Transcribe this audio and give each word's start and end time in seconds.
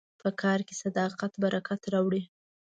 په 0.21 0.29
کار 0.41 0.59
کې 0.67 0.73
صداقت 0.83 1.31
برکت 1.43 1.81
راوړي. 1.93 2.23